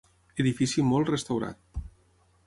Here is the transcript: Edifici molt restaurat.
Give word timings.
Edifici 0.43 0.85
molt 0.91 1.11
restaurat. 1.13 1.61